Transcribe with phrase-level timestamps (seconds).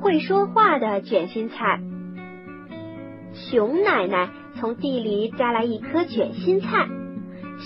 [0.00, 1.80] 会说话的卷心菜。
[3.32, 6.88] 熊奶奶从地里摘来一颗卷心菜，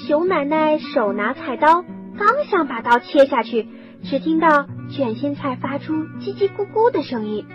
[0.06, 1.82] 熊奶奶手拿菜刀，
[2.18, 3.66] 刚想把刀切下去，
[4.02, 7.46] 只听到卷心菜发出叽叽咕咕的声音。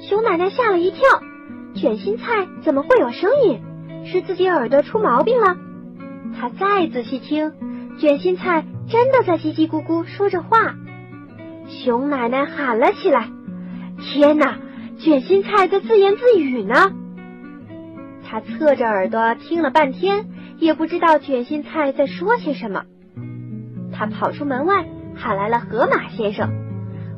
[0.00, 1.00] 熊奶奶吓了一跳，
[1.74, 3.60] 卷心菜怎么会有声音？
[4.06, 5.56] 是自己耳朵出毛病了？
[6.38, 7.52] 她再仔细听，
[7.98, 10.74] 卷心菜真的在叽叽咕咕说着话。
[11.66, 13.28] 熊奶奶喊了起来
[14.00, 14.58] ：“天哪，
[14.98, 16.92] 卷心菜在自言自语呢！”
[18.24, 20.26] 他侧着耳朵听了半天，
[20.58, 22.84] 也不知道卷心菜在说些什么。
[23.92, 26.50] 他跑出门外，喊来了河马先生。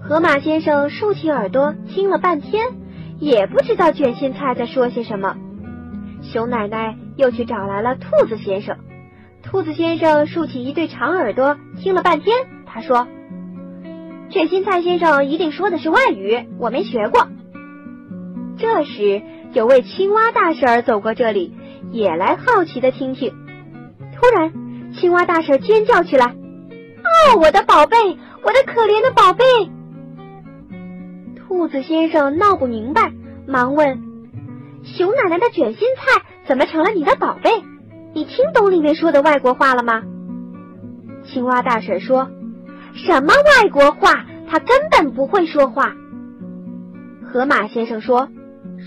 [0.02, 2.64] 河马先生竖起耳朵听了半天，
[3.18, 5.36] 也不知道卷心菜在说些什么。
[6.22, 8.76] 熊奶奶又去找来了兔子先生。
[9.42, 12.36] 兔子先生竖起一对长耳朵听了半天，
[12.66, 13.08] 他说
[14.30, 17.26] ：“卷心菜先生一定说的是外语，我没学过。”
[18.58, 19.22] 这时，
[19.52, 21.54] 有位青蛙大婶走过这里，
[21.92, 23.32] 也来好奇的听听。
[24.14, 24.52] 突然，
[24.94, 26.26] 青蛙大婶尖叫起来
[27.02, 27.96] ：“哦，我的宝贝，
[28.42, 29.44] 我的可怜的宝贝！”
[31.40, 33.12] 兔子先生闹不明白，
[33.48, 34.00] 忙问
[34.84, 37.50] ：“熊奶奶的卷心菜怎么成了你的宝贝？
[38.14, 40.02] 你听懂里面说的外国话了吗？”
[41.24, 42.28] 青蛙大婶说
[42.94, 44.24] ：“什么外国话？
[44.48, 45.94] 他根本不会说话。”
[47.24, 48.28] 河马先生说：“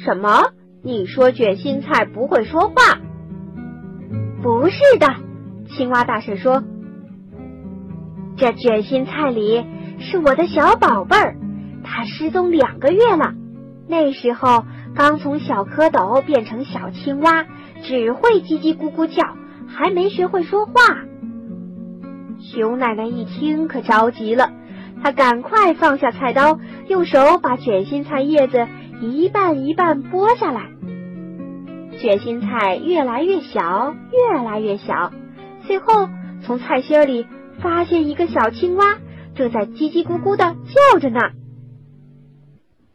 [0.03, 0.51] 什么？
[0.83, 2.73] 你说卷心菜不会说话？”
[4.43, 5.07] 不是的，
[5.69, 6.63] 青蛙大婶说
[8.35, 9.65] ：“这卷心菜里
[9.99, 11.37] 是我的小宝贝儿。”
[11.85, 13.33] 他失踪两个月了，
[13.87, 14.65] 那时候
[14.95, 17.45] 刚从小蝌蚪变成小青蛙，
[17.83, 19.23] 只会叽叽咕咕叫，
[19.67, 20.73] 还没学会说话。
[22.51, 24.51] 熊奶奶一听可着急了，
[25.01, 28.67] 她赶快放下菜刀，用手把卷心菜叶子
[29.01, 30.69] 一半一半剥下来。
[31.99, 35.11] 卷心菜越来越小，越来越小，
[35.65, 36.09] 最后
[36.43, 37.25] 从菜心里
[37.61, 38.97] 发现一个小青蛙，
[39.35, 40.55] 正在叽叽咕咕的
[40.91, 41.21] 叫着呢。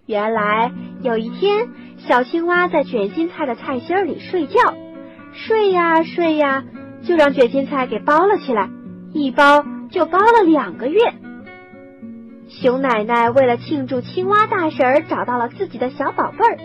[0.04, 0.72] 原来
[1.02, 4.74] 有一天，小青蛙在卷心菜的菜心里睡觉，
[5.32, 6.64] 睡呀睡呀，
[7.02, 8.68] 就让卷心菜给包了起来，
[9.12, 11.00] 一包就包了两个月。
[12.48, 16.58] 熊奶奶为了庆祝青蛙大婶儿找到了自己的小宝贝儿，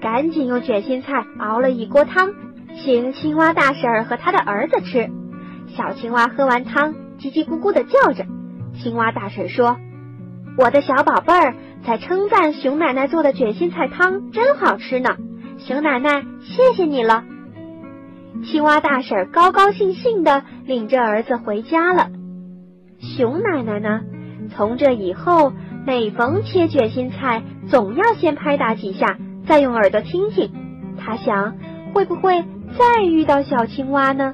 [0.00, 2.30] 赶紧用卷心菜熬了一锅汤，
[2.76, 5.10] 请青蛙大婶儿和他的儿子吃。
[5.76, 8.26] 小青蛙喝完汤，叽叽咕咕的叫着。
[8.82, 9.78] 青蛙大婶说
[10.58, 15.16] ：“我的小宝贝儿。”在称赞熊奶奶做的卷心菜汤真好吃呢，
[15.56, 17.24] 熊奶奶谢谢你了。
[18.44, 22.10] 青蛙大婶高高兴兴的领着儿子回家了。
[23.00, 24.00] 熊奶奶呢，
[24.54, 25.52] 从这以后
[25.86, 30.50] 每逢切卷心菜，总要先拍打几下，再用耳朵听听。
[30.98, 31.54] 她想，
[31.92, 32.44] 会不会
[32.78, 34.32] 再遇到小青蛙呢？